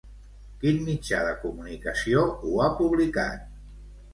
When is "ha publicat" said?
2.65-3.45